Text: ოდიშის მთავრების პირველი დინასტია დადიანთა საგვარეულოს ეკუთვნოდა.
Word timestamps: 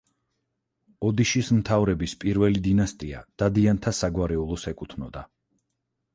ოდიშის 1.09 1.51
მთავრების 1.57 2.15
პირველი 2.23 2.63
დინასტია 2.69 3.21
დადიანთა 3.43 3.95
საგვარეულოს 4.01 4.67
ეკუთვნოდა. 4.75 5.27